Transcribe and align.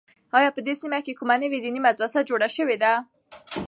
آیا 0.37 0.49
په 0.55 0.61
دې 0.67 0.73
سیمه 0.81 0.99
کې 1.05 1.17
کومه 1.19 1.35
نوې 1.43 1.59
دیني 1.63 1.81
مدرسه 1.87 2.19
جوړه 2.29 2.49
شوې 2.55 2.77
ده؟ 2.83 2.93